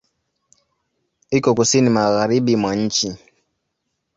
Iko 1.37 1.49
Kusini 1.57 1.89
magharibi 1.97 2.53
mwa 2.61 2.71
nchi. 2.81 3.07